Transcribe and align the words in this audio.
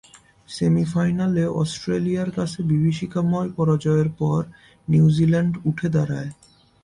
সেমি-ফাইনালে 0.49 1.43
অস্ট্রেলিয়ার 1.61 2.29
কাছে 2.31 2.59
বিভীষিকাময় 2.63 3.49
পরাজয়ের 3.57 4.09
পর 4.19 4.39
নিউজিল্যান্ড 4.87 5.53
উঠে 5.65 5.87
দাঁড়ায়। 5.89 6.31